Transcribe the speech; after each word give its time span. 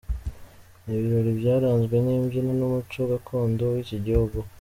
Ni 0.83 0.91
ibirori 0.97 1.31
byaranzwe 1.39 1.95
n’imbyino 2.05 2.51
n’umuco 2.59 2.99
gakondo 3.11 3.63
w’iki 3.73 3.97
gihugu. 4.07 4.37